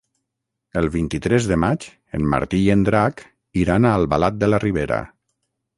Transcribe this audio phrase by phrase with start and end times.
[0.79, 1.85] El vint-i-tres de maig
[2.21, 3.25] en Martí i en Drac
[3.67, 5.01] iran a Albalat de la Ribera.